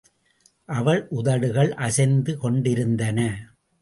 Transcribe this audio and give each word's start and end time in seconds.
அவள் 0.69 1.07
உதடுகள் 1.09 1.73
அசைந்து 1.73 2.37
கொண்டிருந்தன. 2.37 3.19